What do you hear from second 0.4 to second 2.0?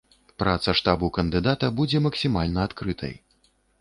Праца штабу кандыдата будзе